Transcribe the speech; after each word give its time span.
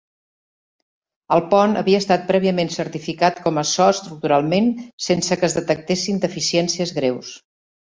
El 1.35 1.43
pont 1.51 1.75
havia 1.81 1.99
estat 2.03 2.23
prèviament 2.31 2.71
certificat 2.77 3.43
com 3.45 3.61
a 3.63 3.65
so 3.73 3.91
estructuralment 3.97 4.73
sense 5.11 5.39
que 5.43 5.49
es 5.51 5.59
detectessin 5.61 6.21
deficiències 6.27 6.99
greus. 7.01 7.33